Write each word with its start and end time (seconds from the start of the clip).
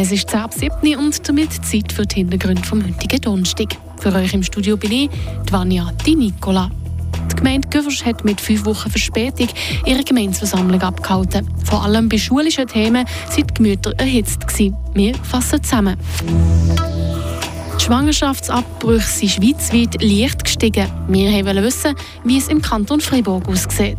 Es 0.00 0.12
ist 0.12 0.30
10 0.30 0.38
ab 0.38 0.54
7 0.54 0.96
und 0.96 1.28
damit 1.28 1.52
Zeit 1.66 1.90
für 1.90 2.06
die 2.06 2.16
Hintergründe 2.16 2.62
vom 2.62 2.80
heutigen 2.86 3.20
Donnerstag. 3.20 3.76
Für 3.98 4.14
euch 4.14 4.32
im 4.32 4.44
Studio 4.44 4.76
bin 4.76 4.92
ich, 4.92 5.10
die 5.10 5.52
Vanja 5.52 5.90
Di 6.06 6.14
Nicola. 6.14 6.70
Die 7.32 7.34
Gemeinde 7.34 7.66
Güversch 7.66 8.04
hat 8.04 8.24
mit 8.24 8.40
fünf 8.40 8.64
Wochen 8.64 8.90
Verspätung 8.90 9.48
ihre 9.84 10.04
Gemeinsversammlung 10.04 10.80
abgehalten. 10.80 11.48
Vor 11.64 11.82
allem 11.82 12.08
bei 12.08 12.16
schulischen 12.16 12.68
Themen 12.68 13.06
sind 13.28 13.50
die 13.50 13.54
Gemüter 13.54 13.92
erhitzt. 13.98 14.46
Gewesen. 14.46 14.76
Wir 14.94 15.16
fassen 15.16 15.64
zusammen. 15.64 15.96
Die 17.80 17.84
Schwangerschaftsabbrüche 17.84 19.08
sind 19.08 19.30
schweizweit 19.30 20.00
leicht 20.00 20.44
gestiegen. 20.44 20.86
Wir 21.08 21.44
wollen 21.44 21.64
wissen, 21.64 21.96
wie 22.22 22.38
es 22.38 22.46
im 22.46 22.62
Kanton 22.62 23.00
Freiburg 23.00 23.48
aussieht. 23.48 23.98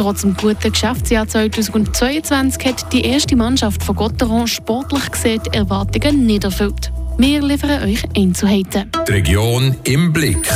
Trotz 0.00 0.22
dem 0.22 0.34
guten 0.34 0.72
Geschäftsjahr 0.72 1.28
2022 1.28 2.64
hat 2.64 2.90
die 2.90 3.02
erste 3.02 3.36
Mannschaft 3.36 3.84
von 3.84 3.94
Gotteron 3.94 4.46
sportlich 4.46 5.10
gesehen 5.10 5.42
Erwartungen 5.52 6.24
nicht 6.24 6.44
erfüllt. 6.44 6.90
Wir 7.18 7.42
liefern 7.42 7.82
euch 7.82 8.02
Einzelheiten. 8.16 8.90
Die 9.06 9.12
Region 9.12 9.76
im 9.84 10.10
Blick. 10.10 10.48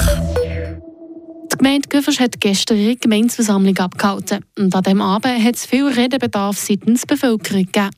Die 1.53 1.59
Gemeinde 1.59 1.91
Güfers 1.91 2.21
hat 2.21 2.41
gestern 2.41 2.79
ihre 2.79 2.97
Gemeinsversammlung 2.97 3.77
abgehalten. 3.77 4.47
Und 4.59 4.75
an 4.75 4.83
diesem 4.83 5.03
Abend 5.03 5.45
hat 5.45 5.57
es 5.57 5.67
viel 5.67 5.89
Redebedarf 5.89 6.57
seitens 6.57 7.03
der 7.03 7.15
Bevölkerung 7.15 7.67
gegeben. 7.67 7.91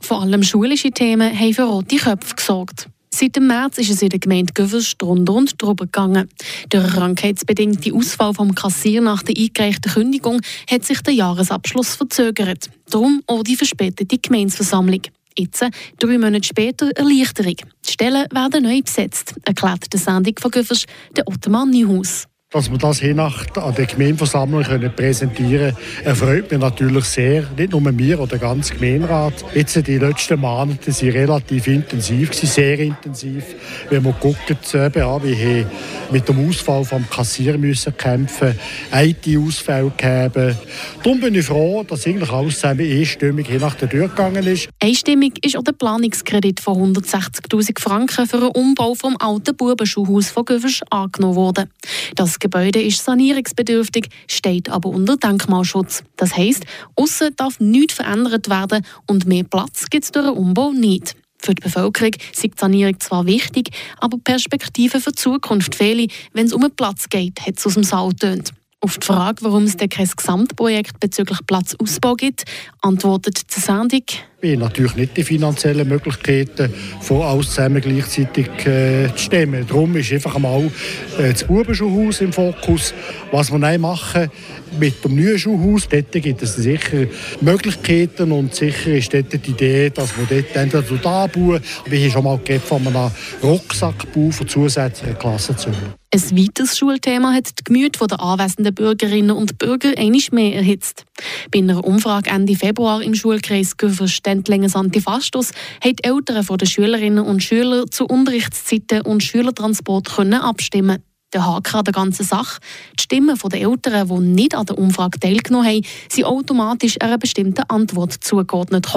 Vor 0.00 0.22
allem 0.22 0.42
schulische 0.42 0.90
Themen 0.90 1.38
haben 1.38 1.52
für 1.52 1.64
rote 1.64 1.96
Köpfe 1.96 2.34
gesorgt. 2.34 2.88
Seit 3.16 3.36
dem 3.36 3.46
März 3.46 3.78
ist 3.78 3.90
es 3.90 4.02
in 4.02 4.08
der 4.08 4.18
Gemeinde 4.18 4.52
Güvers 4.52 4.98
drunter 4.98 5.34
und 5.34 5.62
drüber 5.62 5.84
gegangen. 5.84 6.28
Der 6.72 6.82
krankheitsbedingte 6.82 7.94
Ausfall 7.94 8.34
vom 8.34 8.56
Kassier 8.56 9.00
nach 9.02 9.22
der 9.22 9.36
eingereichten 9.38 9.92
Kündigung 9.92 10.40
hat 10.68 10.84
sich 10.84 11.00
der 11.00 11.14
Jahresabschluss 11.14 11.94
verzögert. 11.94 12.70
Darum 12.90 13.22
auch 13.28 13.44
die 13.44 13.54
verspätete 13.54 14.18
Gemeinsversammlung. 14.18 15.02
Jetzt, 15.38 15.64
drei 16.00 16.18
Monate 16.18 16.42
später, 16.42 16.90
Erleichterung. 16.90 17.54
Die 17.86 17.92
Stellen 17.92 18.26
werden 18.32 18.64
neu 18.64 18.82
besetzt, 18.82 19.34
erklärt 19.44 19.92
der 19.92 20.00
Sendung 20.00 20.34
von 20.40 20.50
Güvers, 20.50 20.84
der 21.16 21.28
Ottoman 21.28 21.70
Neuhaus. 21.70 22.26
Dass 22.54 22.70
wir 22.70 22.78
das 22.78 23.00
hier 23.00 23.18
an 23.18 23.74
der 23.74 23.84
Gemeindeversammlung 23.84 24.62
können 24.62 24.92
präsentieren 24.94 25.74
können, 25.74 26.06
erfreut 26.06 26.52
mich 26.52 26.60
natürlich 26.60 27.04
sehr. 27.06 27.42
Nicht 27.56 27.72
nur 27.72 27.80
mir 27.80 28.20
oder 28.20 28.28
der 28.28 28.38
ganze 28.38 28.74
Gemeinderat. 28.74 29.44
Jetzt 29.54 29.84
die 29.84 29.98
letzten 29.98 30.38
Monate 30.38 30.86
waren 30.86 31.10
relativ 31.10 31.66
intensiv, 31.66 32.32
sehr 32.32 32.78
intensiv. 32.78 33.42
Wenn 33.90 34.04
man 34.04 34.14
guckt, 34.20 34.48
wie 34.50 35.66
mit 36.14 36.28
dem 36.28 36.48
Ausfall 36.48 36.84
vom 36.84 37.10
Kassier 37.10 37.58
müssen 37.58 37.96
kämpfen, 37.96 38.56
IT-Ausfälle 38.92 39.90
gegeben. 39.90 40.56
Darum 41.02 41.18
bin 41.18 41.34
ich 41.34 41.46
froh, 41.46 41.82
dass 41.82 42.06
eigentlich 42.06 42.30
alles 42.30 42.54
zusammen 42.54 42.88
einstimmig 42.88 43.48
hier 43.48 43.58
nach 43.58 43.74
der 43.74 43.90
Tür 43.90 44.06
gegangen 44.06 44.46
ist. 44.46 44.68
Einstimmig 44.80 45.44
ist 45.44 45.56
auch 45.56 45.64
der 45.64 45.72
Planungskredit 45.72 46.60
von 46.60 46.94
160.000 46.94 47.80
Franken 47.80 48.28
für 48.28 48.36
einen 48.36 48.52
Umbau 48.52 48.94
vom 48.94 49.16
alten 49.18 49.56
Bubenschulhaus 49.56 50.28
von 50.28 50.44
Göfers 50.44 50.82
angenommen 50.88 51.34
worden. 51.34 51.68
Das 52.14 52.38
Gebäude 52.38 52.80
ist 52.80 53.04
sanierungsbedürftig, 53.04 54.06
steht 54.28 54.68
aber 54.68 54.90
unter 54.90 55.16
Denkmalschutz. 55.16 56.04
Das 56.16 56.36
heisst, 56.36 56.64
außen 56.94 57.34
darf 57.34 57.58
nichts 57.58 57.94
verändert 57.94 58.48
werden 58.48 58.86
und 59.08 59.26
mehr 59.26 59.42
Platz 59.42 59.86
gibt 59.90 60.04
es 60.04 60.12
durch 60.12 60.26
den 60.26 60.36
Umbau 60.36 60.70
nicht. 60.70 61.16
Für 61.44 61.54
die 61.54 61.60
Bevölkerung 61.60 62.12
ist 62.32 62.42
die 62.42 62.50
Sanierung 62.56 62.98
zwar 63.00 63.26
wichtig, 63.26 63.68
aber 63.98 64.16
Perspektiven 64.16 64.98
für 64.98 65.10
die 65.10 65.16
Zukunft 65.16 65.74
fehlen, 65.74 66.08
wenn 66.32 66.46
es 66.46 66.54
um 66.54 66.62
einen 66.62 66.74
Platz 66.74 67.10
geht, 67.10 67.38
hat 67.42 67.58
es 67.58 67.66
aus 67.66 67.74
dem 67.74 67.84
Saal 67.84 68.14
tönt. 68.14 68.52
Auf 68.80 68.96
die 68.96 69.06
Frage, 69.06 69.42
warum 69.44 69.64
es 69.64 69.76
kein 69.76 70.08
Gesamtprojekt 70.16 71.00
bezüglich 71.00 71.38
Platzausbau 71.46 72.14
gibt, 72.14 72.44
antwortet 72.80 73.54
die 73.54 73.60
Sendung, 73.60 74.04
haben 74.52 74.60
natürlich 74.60 74.96
nicht 74.96 75.16
die 75.16 75.24
finanziellen 75.24 75.88
Möglichkeiten, 75.88 76.72
von 77.00 77.22
alles 77.22 77.50
zusammen 77.50 77.80
gleichzeitig 77.80 78.48
äh, 78.66 79.08
zu 79.14 79.24
stemmen. 79.24 79.66
Darum 79.66 79.96
ist 79.96 80.12
einfach 80.12 80.34
einmal 80.36 80.70
äh, 81.18 81.32
das 81.32 81.44
Bubenschulhaus 81.44 82.20
im 82.20 82.32
Fokus. 82.32 82.94
Was 83.30 83.50
wir 83.50 83.58
dann 83.58 83.80
machen 83.80 84.30
mit 84.78 85.04
dem 85.04 85.16
neuen 85.16 85.38
Schulhaus, 85.38 85.88
dort 85.88 86.12
gibt 86.12 86.42
es 86.42 86.56
sicher 86.56 87.06
Möglichkeiten 87.40 88.32
und 88.32 88.54
sicher 88.54 88.94
ist 88.94 89.12
dort 89.14 89.32
die 89.32 89.50
Idee, 89.50 89.90
dass 89.90 90.10
wir 90.16 90.26
dort 90.28 90.56
entweder 90.56 90.98
da 91.02 91.26
bauen, 91.26 91.60
wie 91.86 92.06
ich 92.06 92.12
schon 92.12 92.24
mal 92.24 92.38
gegeben 92.38 92.62
von 92.64 92.86
einem 92.86 93.10
Rucksackbau 93.42 94.30
von 94.30 94.48
zusätzlichen 94.48 95.18
Klassenzimmer. 95.18 95.94
Ein 96.14 96.38
weiteres 96.38 96.78
Schulthema 96.78 97.32
hat 97.32 97.58
die 97.58 97.64
Gemüte 97.64 98.06
der 98.06 98.20
anwesenden 98.20 98.72
Bürgerinnen 98.72 99.32
und 99.32 99.58
Bürger 99.58 99.98
einmal 99.98 100.20
mehr 100.30 100.54
erhitzt. 100.54 101.04
Bei 101.52 101.60
einer 101.60 101.84
Umfrage 101.84 102.30
Ende 102.30 102.56
Februar 102.56 103.02
im 103.02 103.14
Schulkreis 103.14 103.76
Güverstendlingen 103.76 104.74
Antifastos 104.74 105.52
haben 105.82 105.96
die 105.96 106.04
Eltern 106.04 106.46
der 106.58 106.66
Schülerinnen 106.66 107.24
und 107.24 107.42
Schüler 107.42 107.86
zu 107.86 108.06
Unterrichtszeiten 108.06 109.02
und 109.02 109.22
Schülertransport 109.22 110.18
abstimmen 110.18 111.02
der 111.34 111.46
Haken 111.46 111.76
an 111.76 111.84
der 111.84 111.92
ganzen 111.92 112.24
Sache. 112.24 112.60
Die 112.98 113.02
Stimmen 113.02 113.36
der 113.36 113.60
Eltern, 113.60 114.08
die 114.08 114.26
nicht 114.26 114.54
an 114.54 114.66
der 114.66 114.78
Umfrage 114.78 115.18
teilgenommen 115.18 115.66
haben, 115.66 115.86
sind 116.08 116.24
automatisch 116.24 117.00
einer 117.00 117.18
bestimmten 117.18 117.64
Antwort 117.68 118.12
zugeordnet. 118.12 118.88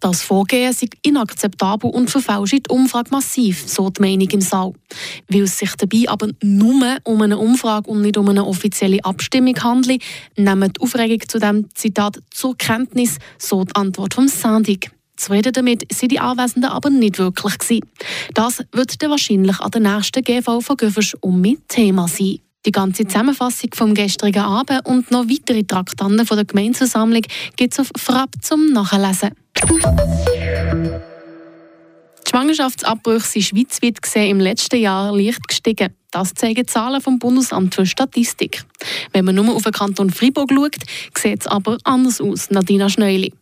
Das 0.00 0.22
Vorgehen 0.22 0.70
ist 0.70 0.84
inakzeptabel 1.02 1.90
und 1.90 2.10
verfälscht 2.10 2.66
die 2.66 2.70
Umfrage 2.70 3.10
massiv, 3.10 3.64
so 3.66 3.90
die 3.90 4.00
Meinung 4.00 4.28
im 4.28 4.40
Saal. 4.40 4.72
Weil 5.28 5.42
es 5.42 5.58
sich 5.58 5.74
dabei 5.76 6.04
aber 6.08 6.28
nur 6.42 6.96
um 7.04 7.22
eine 7.22 7.38
Umfrage 7.38 7.90
und 7.90 8.02
nicht 8.02 8.16
um 8.16 8.28
eine 8.28 8.44
offizielle 8.44 9.04
Abstimmung 9.04 9.56
handelt, 9.62 10.02
nehmen 10.36 10.72
die 10.72 10.80
Aufregung 10.80 11.20
zu 11.26 11.38
dem 11.38 11.68
Zitat 11.74 12.20
zur 12.30 12.56
Kenntnis, 12.56 13.18
so 13.38 13.64
die 13.64 13.74
Antwort 13.74 14.14
vom 14.14 14.28
Sendung. 14.28 14.78
Zufrieden 15.16 15.52
damit 15.52 15.92
sind 15.92 16.12
die 16.12 16.20
Anwesenden 16.20 16.70
aber 16.70 16.90
nicht 16.90 17.18
wirklich 17.18 17.58
gewesen. 17.58 17.86
Das 18.34 18.64
wird 18.72 19.02
dann 19.02 19.10
wahrscheinlich 19.10 19.60
an 19.60 19.70
der 19.70 19.80
nächsten 19.80 20.22
GV 20.22 20.60
von 20.60 20.76
Göffers 20.76 21.14
um 21.20 21.40
mit 21.40 21.68
Thema 21.68 22.08
sein. 22.08 22.38
Die 22.64 22.72
ganze 22.72 23.04
Zusammenfassung 23.06 23.70
vom 23.74 23.92
gestrigen 23.94 24.42
Abend 24.42 24.86
und 24.86 25.10
noch 25.10 25.28
weitere 25.28 25.64
Traktanten 25.64 26.24
von 26.24 26.36
der 26.36 26.46
Gemeindeversammlung 26.46 27.22
gibt 27.56 27.72
es 27.72 27.80
auf 27.80 27.90
Frapp 27.96 28.30
zum 28.40 28.72
Nachlesen. 28.72 29.30
Die 32.24 32.30
Schwangerschaftsabbrüche 32.30 33.26
sind 33.26 33.42
schweizweit 33.42 34.00
gesehen 34.00 34.30
im 34.30 34.40
letzten 34.40 34.80
Jahr 34.80 35.14
leicht 35.14 35.46
gestiegen. 35.48 35.94
Das 36.12 36.34
zeigen 36.34 36.66
Zahlen 36.68 37.00
vom 37.00 37.18
Bundesamt 37.18 37.74
für 37.74 37.84
Statistik. 37.84 38.64
Wenn 39.12 39.24
man 39.24 39.34
nur 39.34 39.54
auf 39.54 39.64
den 39.64 39.72
Kanton 39.72 40.10
Freiburg 40.10 40.50
schaut, 40.52 40.76
sieht 41.18 41.40
es 41.40 41.46
aber 41.46 41.78
anders 41.84 42.20
aus. 42.20 42.50
Nadina 42.50 42.88
Schneuli. 42.88 43.32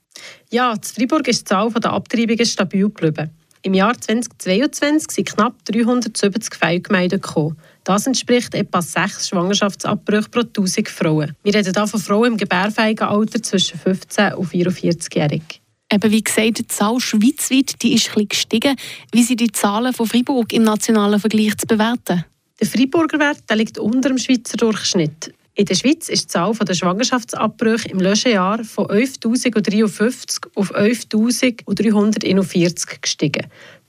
Ja, 0.51 0.73
in 0.73 0.83
Freiburg 0.83 1.29
ist 1.29 1.41
die 1.41 1.45
Zahl 1.45 1.71
der 1.71 1.93
Abtreibungen 1.93 2.47
stabil 2.47 2.85
geblieben. 2.85 3.31
Im 3.63 3.75
Jahr 3.75 3.99
2022 4.01 5.11
sind 5.11 5.29
knapp 5.29 5.55
370 5.67 6.55
Fälle 6.55 6.81
gemeldet 6.81 7.23
gekommen. 7.23 7.59
Das 7.85 8.07
entspricht 8.07 8.55
etwa 8.55 8.81
sechs 8.81 9.29
Schwangerschaftsabbrüche 9.29 10.31
pro 10.31 10.41
1000 10.41 10.89
Frauen. 10.89 11.37
Wir 11.43 11.55
reden 11.55 11.75
hier 11.75 11.87
von 11.87 12.01
Frauen 12.01 12.33
im 12.33 12.37
gebärfähigen 12.39 13.07
Alter 13.07 13.43
zwischen 13.43 13.79
15 13.79 14.35
und 14.35 14.49
44-jährig. 14.49 15.61
Eben 15.93 16.11
wie 16.11 16.23
gesagt, 16.23 16.59
die 16.59 16.67
Zahl 16.69 17.01
schweizweit 17.01 17.83
die 17.83 17.95
ist 17.95 18.17
ein 18.17 18.29
gestiegen. 18.29 18.77
Wie 19.13 19.25
sind 19.25 19.41
die 19.41 19.53
Zahlen 19.53 19.93
von 19.93 20.07
Freiburg 20.07 20.53
im 20.53 20.63
nationalen 20.63 21.21
Vergleich 21.21 21.59
zu 21.59 21.67
bewerten? 21.67 22.25
Der 22.61 22.67
Freiburger 22.67 23.19
Wert 23.19 23.43
der 23.49 23.57
liegt 23.57 23.79
unter 23.79 24.09
dem 24.09 24.19
Schweizer 24.19 24.57
Durchschnitt. 24.57 25.35
In 25.55 25.67
der 25.67 25.75
Schweiz 25.75 26.09
ist 26.09 26.25
die 26.25 26.29
Zahl 26.29 26.55
der 26.55 26.75
Schwangerschaftsabbrüche 26.75 27.89
im 27.89 27.99
letzten 27.99 28.65
von 28.65 28.87
11.053 28.87 30.47
auf 30.55 30.75
11.341 30.75 33.01
gestiegen. 33.01 33.47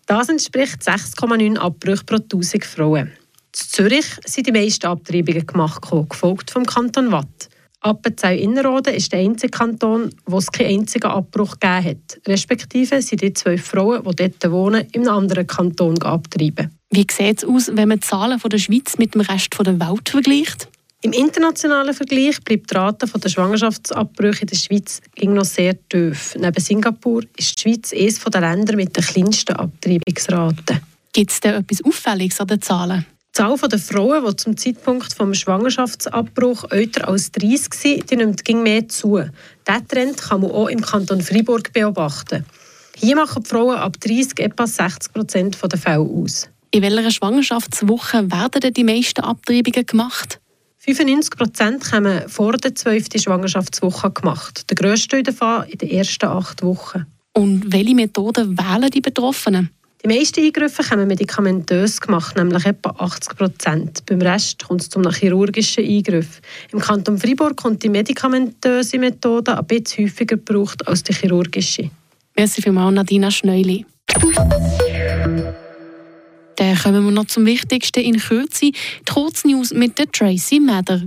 Das 0.08 0.30
entspricht 0.30 0.82
6,9 0.82 1.58
Abbrüche 1.58 2.04
pro 2.04 2.16
1000 2.16 2.66
Frauen. 2.66 3.08
In 3.08 3.14
Zürich 3.54 4.06
sind 4.26 4.48
die 4.48 4.52
meisten 4.52 4.88
Abtreibungen 4.88 5.46
gemacht, 5.46 5.82
gefolgt 6.10 6.52
vom 6.52 6.66
Kanton 6.66 7.12
Watt. 7.12 7.50
Appenzell-Innerrhoden 7.82 8.94
ist 8.94 9.12
der 9.12 9.20
einzige 9.20 9.52
Kanton, 9.52 10.12
wo 10.26 10.38
es 10.38 10.52
keinen 10.52 10.82
einzigen 10.82 11.08
Abbruch 11.08 11.60
gegeben 11.60 11.86
hat. 11.86 12.22
Respektive 12.28 13.02
sind 13.02 13.22
die 13.22 13.34
zwei 13.34 13.58
Frauen, 13.58 14.04
die 14.04 14.16
dort 14.16 14.52
wohnen, 14.52 14.88
in 14.92 15.08
einem 15.08 15.18
anderen 15.18 15.48
Kanton 15.48 16.00
abtreiben. 16.02 16.78
Wie 16.92 17.08
sieht 17.10 17.40
es 17.40 17.46
aus, 17.46 17.72
wenn 17.74 17.88
man 17.88 18.00
die 18.00 18.08
Zahlen 18.08 18.40
der 18.40 18.58
Schweiz 18.58 18.98
mit 18.98 19.16
dem 19.16 19.22
Rest 19.22 19.58
der 19.60 19.80
Welt 19.80 20.10
vergleicht? 20.10 20.68
Im 21.04 21.14
internationalen 21.14 21.96
Vergleich 21.96 22.40
bleibt 22.44 22.70
die 22.70 22.76
Rate 22.76 23.08
der 23.08 23.30
Schwangerschaftsabbrüche 23.30 24.42
in 24.42 24.48
der 24.48 24.56
Schweiz 24.56 25.02
noch 25.24 25.46
sehr 25.46 25.76
tief. 25.90 26.36
Neben 26.38 26.62
Singapur 26.62 27.24
ist 27.36 27.58
die 27.58 27.62
Schweiz 27.62 27.92
eines 27.92 28.20
der 28.20 28.42
Länder 28.42 28.76
mit 28.76 28.96
der 28.96 29.04
kleinsten 29.04 29.56
Abtreibungsrate. 29.56 30.82
Gibt 31.12 31.32
es 31.32 31.40
da 31.40 31.58
etwas 31.58 31.84
Auffälliges 31.84 32.40
an 32.40 32.48
den 32.48 32.62
Zahlen? 32.62 33.06
Die 33.30 33.38
Zahl 33.38 33.58
der 33.58 33.80
Frauen, 33.80 34.24
die 34.28 34.36
zum 34.36 34.56
Zeitpunkt 34.56 35.20
des 35.20 35.40
Schwangerschaftsabbruchs 35.40 36.66
älter 36.66 37.08
als 37.08 37.32
30 37.32 37.84
waren, 37.84 38.18
nimmt 38.20 38.46
ging 38.46 38.62
mehr 38.62 38.88
zu. 38.88 39.24
Diesen 39.68 39.88
Trend 39.88 40.22
kann 40.22 40.42
man 40.42 40.52
auch 40.52 40.68
im 40.68 40.82
Kanton 40.82 41.22
Freiburg 41.22 41.74
beobachten. 41.74 42.46
Hier 42.96 43.16
machen 43.16 43.42
die 43.42 43.50
Frauen 43.50 43.78
ab 43.78 44.00
30 44.00 44.40
etwa 44.40 44.68
60 44.68 45.14
Prozent 45.14 45.58
der 45.64 45.80
Fälle 45.80 46.02
aus. 46.02 46.48
In 46.70 46.84
welcher 46.84 47.10
Schwangerschaftswoche 47.10 48.30
werden 48.32 48.62
denn 48.62 48.74
die 48.74 48.84
meisten 48.84 49.22
Abtreibungen 49.22 49.86
gemacht? 49.88 50.40
95 50.84 51.38
Prozent 51.38 51.92
haben 51.92 52.28
vor 52.28 52.54
der 52.54 52.74
12. 52.74 53.06
Schwangerschaftswoche 53.18 54.10
gemacht. 54.10 54.68
Der 54.68 54.76
grösste 54.76 55.22
davon 55.22 55.66
in 55.66 55.78
den 55.78 55.92
ersten 55.92 56.26
acht 56.26 56.64
Wochen. 56.64 57.06
Und 57.34 57.72
welche 57.72 57.94
Methoden 57.94 58.58
wählen 58.58 58.90
die 58.90 59.00
Betroffenen? 59.00 59.70
Die 60.04 60.08
meisten 60.08 60.44
Eingriffe 60.44 60.82
kommen 60.84 61.08
medikamentös 61.08 62.02
gemacht, 62.02 62.36
nämlich 62.36 62.66
etwa 62.66 62.90
80 62.98 63.38
Prozent. 63.38 64.06
Beim 64.08 64.24
Rest 64.24 64.64
kommt 64.68 64.82
es 64.82 64.90
zu 64.90 64.98
einem 64.98 65.12
chirurgischen 65.12 65.86
Eingriff. 65.86 66.42
Im 66.72 66.80
Kanton 66.80 67.20
Freiburg 67.20 67.58
kommt 67.58 67.84
die 67.84 67.90
medikamentöse 67.90 68.98
Methode 68.98 69.56
ein 69.56 69.66
bisschen 69.68 70.06
häufiger 70.06 70.38
gebraucht 70.38 70.88
als 70.88 71.04
die 71.04 71.14
chirurgische. 71.14 71.92
Merci 72.36 72.60
vielmals, 72.60 72.96
Nadina 72.96 73.30
Schneuli. 73.30 73.86
Dann 76.72 76.80
kommen 76.80 77.04
wir 77.04 77.12
noch 77.12 77.26
zum 77.26 77.46
Wichtigsten 77.46 78.00
in 78.00 78.18
Kürze. 78.18 78.72
Die 78.72 78.74
Kurznews 79.06 79.74
mit 79.74 80.00
der 80.00 80.10
Tracy 80.10 80.58
Mather. 80.58 81.02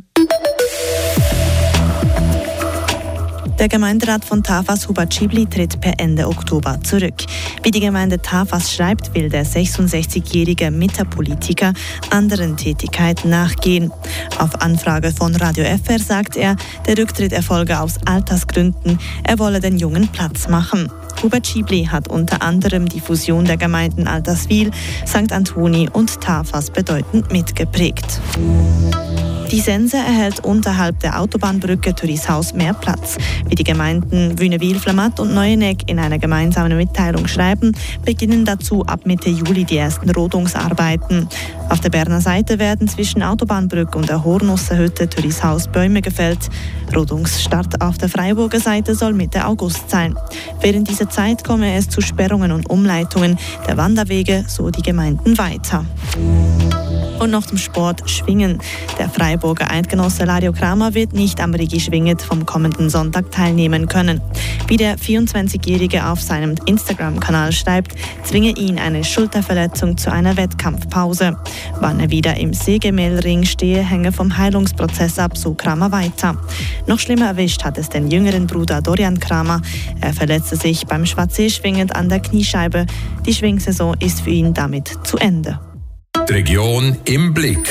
Der 3.58 3.68
Gemeinderat 3.68 4.26
von 4.26 4.42
Tafas 4.42 4.86
Hubacibli 4.86 5.46
tritt 5.46 5.80
per 5.80 5.98
Ende 5.98 6.28
Oktober 6.28 6.78
zurück. 6.82 7.14
Wie 7.62 7.70
die 7.70 7.80
Gemeinde 7.80 8.20
Tafas 8.20 8.74
schreibt, 8.74 9.14
will 9.14 9.30
der 9.30 9.46
66-jährige 9.46 10.70
Mieterpolitiker 10.70 11.72
anderen 12.10 12.58
Tätigkeiten 12.58 13.30
nachgehen. 13.30 13.90
Auf 14.38 14.60
Anfrage 14.60 15.12
von 15.12 15.34
Radio 15.34 15.64
FR 15.64 15.98
sagt 15.98 16.36
er, 16.36 16.56
der 16.86 16.98
Rücktritt 16.98 17.32
erfolge 17.32 17.80
aus 17.80 17.94
Altersgründen. 18.04 18.98
Er 19.22 19.38
wolle 19.38 19.60
den 19.60 19.78
Jungen 19.78 20.08
Platz 20.08 20.46
machen. 20.46 20.90
Hubert 21.24 21.46
Schibli 21.46 21.86
hat 21.86 22.08
unter 22.08 22.42
anderem 22.42 22.86
die 22.86 23.00
Fusion 23.00 23.46
der 23.46 23.56
Gemeinden 23.56 24.06
Alterswil, 24.06 24.70
St. 25.06 25.32
Antoni 25.32 25.88
und 25.90 26.20
Tafas 26.20 26.70
bedeutend 26.70 27.32
mitgeprägt. 27.32 28.20
Die 29.50 29.60
Sense 29.60 29.96
erhält 29.96 30.44
unterhalb 30.44 31.00
der 31.00 31.18
Autobahnbrücke 31.18 31.94
Türishaus 31.94 32.52
mehr 32.52 32.74
Platz. 32.74 33.16
Wie 33.48 33.54
die 33.54 33.64
Gemeinden 33.64 34.38
Wünnewil, 34.38 34.78
Flamatt 34.78 35.18
und 35.18 35.32
Neueneck 35.32 35.88
in 35.88 35.98
einer 35.98 36.18
gemeinsamen 36.18 36.76
Mitteilung 36.76 37.26
schreiben, 37.26 37.72
beginnen 38.04 38.44
dazu 38.44 38.84
ab 38.84 39.06
Mitte 39.06 39.30
Juli 39.30 39.64
die 39.64 39.78
ersten 39.78 40.10
Rodungsarbeiten. 40.10 41.28
Auf 41.68 41.80
der 41.80 41.90
Berner 41.90 42.20
Seite 42.20 42.58
werden 42.58 42.88
zwischen 42.88 43.22
Autobahnbrücke 43.22 43.98
und 43.98 44.08
der 44.08 44.24
Hornusserhütte 44.24 45.08
Türishaus 45.08 45.68
Bäume 45.68 46.02
gefällt. 46.02 46.38
Rodungsstart 46.94 47.80
auf 47.80 47.98
der 47.98 48.08
Freiburger 48.08 48.60
Seite 48.60 48.94
soll 48.94 49.12
Mitte 49.12 49.46
August 49.46 49.90
sein. 49.90 50.14
Während 50.60 50.88
dieser 50.88 51.08
Zeit 51.08 51.44
komme 51.44 51.74
es 51.74 51.88
zu 51.88 52.00
Sperrungen 52.00 52.52
und 52.52 52.70
Umleitungen 52.70 53.38
der 53.66 53.76
Wanderwege, 53.76 54.44
so 54.46 54.70
die 54.70 54.82
Gemeinden 54.82 55.36
weiter. 55.38 55.84
Und 57.18 57.30
noch 57.30 57.46
zum 57.46 57.58
Sport 57.58 58.08
Schwingen. 58.10 58.58
Der 58.98 59.08
Freiburger 59.08 59.70
Eidgenosse 59.70 60.24
Lario 60.24 60.52
Kramer 60.52 60.94
wird 60.94 61.12
nicht 61.14 61.40
am 61.40 61.54
Rigi 61.54 61.80
Schwinget 61.80 62.20
vom 62.20 62.44
kommenden 62.44 62.90
Sonntag 62.90 63.30
teilnehmen 63.30 63.88
können. 63.88 64.20
Wie 64.66 64.76
der 64.76 64.98
24-Jährige 64.98 66.06
auf 66.06 66.20
seinem 66.20 66.54
Instagram-Kanal 66.66 67.52
schreibt, 67.52 67.92
zwinge 68.24 68.50
ihn 68.50 68.78
eine 68.78 69.04
Schulterverletzung 69.04 69.96
zu 69.96 70.10
einer 70.10 70.36
Wettkampfpause. 70.36 71.36
Wann 71.80 72.00
er 72.00 72.10
wieder 72.10 72.36
im 72.36 72.52
Sägemehlring 72.52 73.44
stehe, 73.44 73.82
hänge 73.82 74.12
vom 74.12 74.36
Heilungsprozess 74.36 75.18
ab, 75.18 75.36
so 75.36 75.54
Kramer 75.54 75.92
weiter. 75.92 76.36
Noch 76.86 76.98
schlimmer 76.98 77.26
erwischt 77.26 77.64
hat 77.64 77.78
es 77.78 77.88
den 77.88 78.10
jüngeren 78.10 78.46
Bruder 78.46 78.80
Dorian 78.80 79.20
Kramer. 79.20 79.62
Er 80.00 80.12
verletzte 80.12 80.56
sich 80.56 80.86
beim 80.86 81.06
Schwarzseeschwingen 81.06 81.90
an 81.90 82.08
der 82.08 82.20
Kniescheibe. 82.20 82.86
Die 83.26 83.34
Schwingsaison 83.34 83.96
ist 84.00 84.20
für 84.20 84.30
ihn 84.30 84.54
damit 84.54 84.98
zu 85.04 85.16
Ende. 85.18 85.60
Die 86.28 86.32
Region 86.32 86.96
im 87.04 87.34
Blick. 87.34 87.68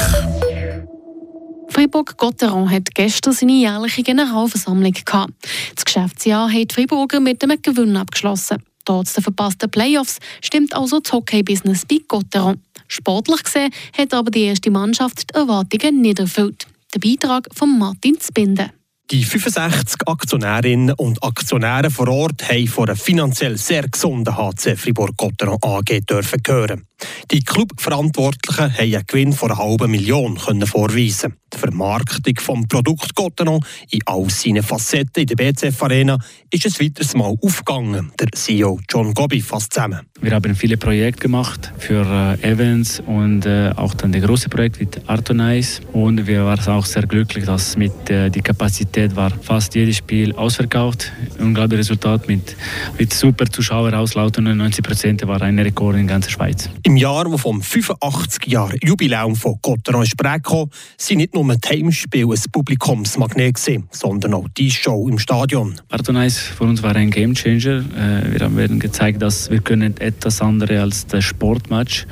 Fribourg-Gotteron 1.69 2.69
hat 2.69 2.94
gestern 2.94 3.33
seine 3.33 3.53
jährliche 3.53 4.03
Generalversammlung 4.03 4.94
gehabt. 4.94 5.33
Das 5.75 5.85
Geschäftsjahr 5.85 6.47
hat 6.47 6.71
die 6.71 6.74
Friburger 6.74 7.19
mit 7.19 7.44
einem 7.44 7.59
Gewinn 7.62 7.97
abgeschlossen. 7.97 8.63
Trotz 8.85 9.13
der 9.13 9.24
verpassten 9.24 9.69
Playoffs 9.69 10.19
stimmt 10.41 10.75
also 10.75 11.00
das 11.00 11.13
Hockey-Business 11.13 11.85
bei 11.85 12.00
Gotteron. 12.07 12.62
Sportlich 12.88 13.44
gesehen 13.44 13.71
hat 13.97 14.13
aber 14.13 14.30
die 14.30 14.44
erste 14.44 14.71
Mannschaft 14.71 15.30
die 15.30 15.35
Erwartungen 15.35 16.01
nicht 16.01 16.19
erfüllt. 16.19 16.68
Der 16.94 17.00
Beitrag 17.00 17.47
von 17.53 17.80
Martin 17.80 18.19
Zbinden. 18.19 18.71
Die 19.12 19.24
65 19.24 20.07
Aktionärinnen 20.07 20.94
und 20.95 21.21
Aktionäre 21.24 21.91
vor 21.91 22.07
Ort 22.07 22.50
haben 22.50 22.68
von 22.68 22.88
einer 22.88 22.95
finanziell 22.95 23.57
sehr 23.57 23.88
gesunden 23.88 24.35
HC 24.35 24.75
Fribourg-Gotteron 24.75 25.59
AG 25.62 26.06
dürfen 26.09 26.41
hören. 26.47 26.88
Die 27.31 27.41
Clubverantwortlichen 27.41 28.73
haben 28.73 28.94
einen 28.95 29.03
Gewinn 29.07 29.33
von 29.33 29.51
einer 29.51 29.59
halben 29.59 29.91
Million 29.91 30.38
vorweisen. 30.38 31.35
Die 31.53 31.57
Vermarktung 31.57 32.33
des 32.33 32.67
Produkts 32.67 33.13
Gotteron 33.13 33.63
in 33.91 34.01
all 34.05 34.29
seinen 34.29 34.63
Facetten 34.63 35.21
in 35.21 35.27
der 35.27 35.35
BCF 35.35 35.83
Arena 35.83 36.17
ist 36.50 36.65
ein 36.65 36.85
weiteres 36.85 37.13
Mal 37.15 37.35
aufgegangen. 37.41 38.11
Der 38.19 38.27
CEO 38.31 38.79
John 38.89 39.13
Gobby 39.13 39.41
fasst 39.41 39.73
zusammen. 39.73 40.01
Wir 40.21 40.31
haben 40.31 40.55
viele 40.55 40.77
Projekte 40.77 41.23
gemacht 41.23 41.71
für 41.77 42.05
äh, 42.41 42.51
Events 42.51 43.01
und 43.06 43.45
äh, 43.45 43.71
auch 43.75 43.94
dann 43.94 44.11
der 44.11 44.21
große 44.21 44.49
Projekt 44.49 44.79
mit 44.79 45.01
Artonice. 45.07 45.81
Und 45.91 46.25
wir 46.25 46.45
waren 46.45 46.65
auch 46.67 46.85
sehr 46.85 47.06
glücklich, 47.06 47.45
dass 47.45 47.77
mit 47.77 48.09
äh, 48.09 48.29
die 48.29 48.41
Kapazität 48.41 49.15
war 49.15 49.31
fast 49.31 49.75
jedes 49.75 49.97
Spiel 49.97 50.33
ausverkauft. 50.33 51.11
Unglaubliches 51.39 51.89
Resultat 51.89 52.27
mit, 52.27 52.56
mit 52.97 53.13
super 53.13 53.45
Zuschauer 53.45 53.94
auslauten. 53.94 54.45
90 54.57 54.83
Prozent 54.83 55.27
war 55.27 55.41
ein 55.41 55.59
Rekord 55.59 55.97
in 55.97 56.07
der 56.07 56.15
ganzen 56.15 56.31
Schweiz. 56.31 56.69
Im 56.83 56.93
Jahr, 56.98 57.31
wo 57.31 57.38
vom 57.38 57.62
85 57.62 58.48
Jahr 58.48 58.72
Jubiläum 58.84 59.36
von 59.36 59.57
Gotteron 59.62 60.06
kam, 60.44 60.69
sind 60.98 61.18
nicht 61.18 61.34
nur 61.34 61.56
die 61.56 61.69
Heimspiele 61.69 62.34
ein 62.34 62.42
Publikumsmagnet, 62.51 63.57
sondern 63.92 64.34
auch 64.34 64.48
die 64.57 64.72
Show 64.72 65.07
im 65.07 65.19
Stadion. 65.19 65.75
Artonice 65.90 66.40
für 66.40 66.63
uns 66.66 66.84
war 66.84 66.95
ein 66.95 67.10
Gamechanger. 67.10 67.84
Äh, 67.95 68.34
wir 68.34 68.42
haben 68.42 68.80
gezeigt, 68.80 69.22
dass 69.22 69.50
wir 69.50 69.62
können 69.62 69.95
etwas 70.00 70.42
anderes 70.42 70.80
als 70.80 71.07
das 71.07 71.24
Sportmatch. 71.24 72.06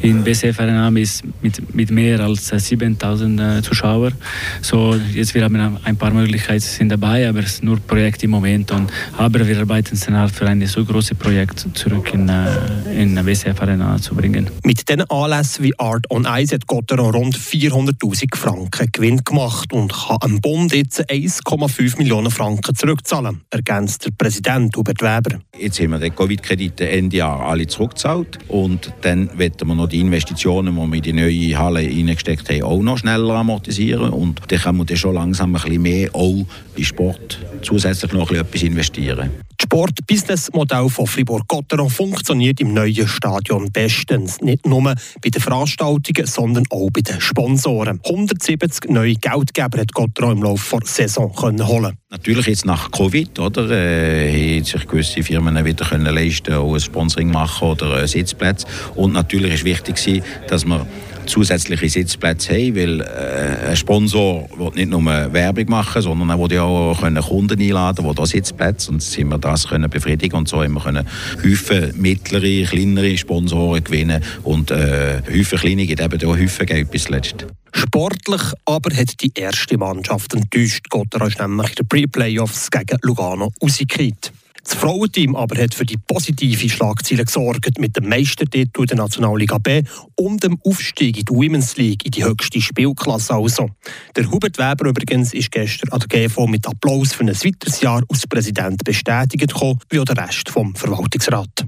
In 0.00 0.24
BCF 0.24 0.58
Arena 0.60 0.88
ist 0.98 1.22
mit, 1.42 1.74
mit 1.74 1.90
mehr 1.90 2.20
als 2.20 2.48
7000 2.48 3.40
äh, 3.40 3.62
Zuschauern. 3.62 4.14
So, 4.62 4.94
jetzt 5.12 5.34
wir 5.34 5.44
haben 5.44 5.78
ein 5.84 5.96
paar 5.96 6.12
Möglichkeiten 6.12 6.60
sind 6.60 6.88
dabei, 6.88 7.28
aber 7.28 7.40
es 7.40 7.54
ist 7.54 7.64
nur 7.64 7.78
Projekt 7.78 8.22
im 8.24 8.30
Moment. 8.30 8.70
Und, 8.70 8.90
aber 9.16 9.46
wir 9.46 9.58
arbeiten 9.58 9.96
sehr 9.96 10.14
hart 10.14 10.32
für 10.32 10.46
ein 10.46 10.64
so 10.66 10.84
großes 10.84 11.16
Projekt 11.16 11.66
zurück 11.74 12.12
in, 12.12 12.28
äh, 12.28 13.02
in 13.02 13.14
BCF 13.14 13.60
Arena 13.60 13.98
zu 13.98 14.14
bringen. 14.14 14.23
Mit 14.24 14.88
diesen 14.88 15.10
Anlässen 15.10 15.64
wie 15.64 15.78
Art 15.78 16.10
on 16.10 16.26
Ice 16.26 16.54
hat 16.54 16.66
Gotteron 16.66 17.14
rund 17.14 17.36
400'000 17.36 18.34
Franken 18.34 18.88
Gewinn 18.90 19.22
gemacht 19.22 19.72
und 19.72 19.92
kann 19.92 20.16
am 20.20 20.40
Bund 20.40 20.74
jetzt 20.74 21.10
1,5 21.10 21.98
Millionen 21.98 22.30
Franken 22.30 22.74
zurückzahlen, 22.74 23.42
ergänzt 23.50 24.06
der 24.06 24.12
Präsident 24.12 24.74
Hubert 24.76 25.02
Weber. 25.02 25.40
Jetzt 25.58 25.78
haben 25.80 25.90
wir 25.90 25.98
den 25.98 26.14
Covid-Kredite 26.14 26.88
Ende 26.88 27.18
Jahr 27.18 27.40
alle 27.40 27.66
zurückgezahlt 27.66 28.38
und 28.48 28.94
dann 29.02 29.38
werden 29.38 29.68
wir 29.68 29.74
noch 29.74 29.88
die 29.88 30.00
Investitionen, 30.00 30.74
die 30.74 30.80
wir 30.80 30.96
in 30.96 31.02
die 31.02 31.12
neue 31.12 31.58
Halle 31.58 31.80
reingesteckt 31.80 32.48
haben, 32.48 32.62
auch 32.62 32.82
noch 32.82 32.98
schneller 32.98 33.34
amortisieren 33.34 34.10
und 34.10 34.40
dann 34.48 34.58
kann 34.58 34.76
man 34.76 34.86
dann 34.86 34.96
schon 34.96 35.14
langsam 35.14 35.54
ein 35.54 35.60
bisschen 35.60 35.82
mehr 35.82 36.14
auch 36.14 36.46
in 36.76 36.84
Sport 36.84 37.38
zusätzlich 37.60 38.12
noch 38.12 38.30
etwas 38.30 38.62
investieren. 38.62 39.30
Sport-Business-Modell 39.64 40.90
von 40.90 41.06
Fribourg-Gotteron 41.06 41.88
funktioniert 41.88 42.60
im 42.60 42.74
neuen 42.74 43.08
Stadion 43.08 43.72
bestens. 43.72 44.42
Nicht 44.42 44.66
nur 44.66 44.82
bei 44.82 45.30
den 45.30 45.40
Veranstaltungen, 45.40 46.26
sondern 46.26 46.64
auch 46.68 46.90
bei 46.90 47.00
den 47.00 47.18
Sponsoren. 47.18 47.98
170 48.04 48.90
neue 48.90 49.14
Geldgeber 49.14 49.80
hat 49.80 49.94
Gotteron 49.94 50.36
im 50.36 50.42
Laufe 50.42 50.78
der 50.80 50.86
Saison 50.86 51.34
können 51.34 51.66
holen 51.66 51.96
Natürlich 52.10 52.46
jetzt 52.46 52.66
nach 52.66 52.90
Covid, 52.90 53.38
oder, 53.38 53.70
äh, 53.70 54.58
haben 54.58 54.64
sich 54.64 54.86
gewisse 54.86 55.22
Firmen 55.22 55.64
wieder 55.64 55.86
können 55.86 56.14
leisten, 56.14 56.52
auch 56.52 56.74
ein 56.74 56.80
Sponsoring 56.80 57.30
machen 57.30 57.68
oder 57.68 58.06
Sitzplätze. 58.06 58.66
Und 58.94 59.14
natürlich 59.14 59.54
ist 59.54 59.64
wichtig, 59.64 60.22
dass 60.46 60.66
man 60.66 60.86
zusätzliche 61.26 61.88
Sitzplätze 61.88 62.52
haben, 62.52 62.76
weil 62.76 63.00
äh, 63.00 63.70
ein 63.70 63.76
Sponsor 63.76 64.48
will 64.56 64.70
nicht 64.74 64.90
nur 64.90 65.04
Werbung 65.04 65.68
machen, 65.68 66.02
sondern 66.02 66.30
er 66.30 66.38
will 66.38 66.52
ja 66.52 66.62
auch 66.62 67.00
können 67.00 67.22
Kunden 67.22 67.60
einladen, 67.60 68.06
die 68.08 68.14
da 68.14 68.26
Sitzplätze 68.26 68.90
und 68.90 69.02
sind 69.02 69.28
wir 69.28 69.38
das 69.38 69.68
können 69.68 69.90
befriedigen 69.90 70.36
und 70.36 70.48
so 70.48 70.62
haben 70.62 70.74
wir 70.74 70.80
können 70.80 71.06
Häufen 71.42 71.92
mittlere, 72.00 72.64
kleinere 72.64 73.16
Sponsoren 73.16 73.82
gewinnen 73.82 74.22
und 74.42 74.70
äh, 74.70 75.22
Häufen 75.30 75.58
kleine 75.58 75.86
gibt 75.86 76.00
eben 76.00 76.30
auch 76.30 76.36
Häufen 76.36 76.66
Geld 76.66 76.90
bis 76.90 77.04
zuletzt. 77.04 77.46
Sportlich 77.74 78.42
aber 78.66 78.94
hat 78.94 79.20
die 79.20 79.32
erste 79.34 79.76
Mannschaft 79.76 80.34
enttäuscht. 80.34 80.88
Gotteron 80.90 81.28
ist 81.28 81.40
nämlich 81.40 81.70
in 81.70 81.74
den 81.74 81.88
Pre-Playoffs 81.88 82.70
gegen 82.70 82.98
Lugano 83.02 83.50
rausgekriegt. 83.60 84.32
Das 84.64 84.74
Frauenteam 84.74 85.36
aber 85.36 85.62
hat 85.62 85.74
für 85.74 85.84
die 85.84 85.98
positive 85.98 86.68
Schlagziele 86.68 87.24
gesorgt 87.24 87.78
mit 87.78 87.96
dem 87.96 88.08
Meistertitel 88.08 88.86
der 88.86 88.96
Nationalliga 88.96 89.58
B 89.58 89.82
und 90.16 90.42
dem 90.42 90.58
Aufstieg 90.64 91.18
in 91.18 91.24
die 91.26 91.32
Women's 91.34 91.76
League 91.76 92.04
in 92.06 92.10
die 92.10 92.24
höchste 92.24 92.60
Spielklasse. 92.60 93.34
Also. 93.34 93.68
Der 94.16 94.30
Hubert 94.30 94.56
Weber 94.56 94.88
übrigens 94.88 95.34
ist 95.34 95.50
gestern 95.50 95.90
an 95.90 96.00
der 96.00 96.08
GV 96.08 96.46
mit 96.46 96.66
Applaus 96.66 97.12
für 97.12 97.24
ein 97.24 97.28
weiteres 97.28 97.82
Jahr 97.82 98.02
als 98.08 98.26
Präsident 98.26 98.82
bestätigt 98.84 99.48
gekommen, 99.48 99.78
wie 99.90 100.00
auch 100.00 100.04
der 100.04 100.16
Rest 100.16 100.48
vom 100.48 100.74
Verwaltungsrat. 100.74 101.66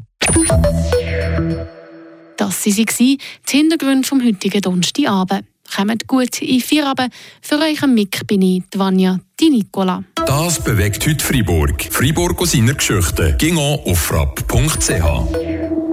Das 2.39 2.67
waren 2.67 2.87
sie, 2.91 3.19
die 3.49 3.57
Hintergründe 3.57 4.09
vom 4.09 4.25
heutigen 4.25 4.61
Donnerstagabend. 4.61 5.45
Kommt 5.77 6.07
gut 6.07 6.41
in 6.41 6.61
Feierabend. 6.61 7.13
Für 7.43 7.59
euch 7.59 7.83
am 7.83 7.93
Mic 7.93 8.27
bin 8.27 8.41
ich, 8.41 8.63
Vanja 8.75 9.19
Di 9.39 9.51
Nicola. 9.51 10.03
Das 10.27 10.63
bewegt 10.65 11.07
heute 11.07 11.23
Freiburg. 11.23 11.89
Freiburg 11.91 12.41
aus 12.41 12.53
seiner 12.53 12.75
Geschichte. 12.75 13.37
Ging 13.39 13.59
auf 13.59 13.99
frapp.ch. 13.99 15.86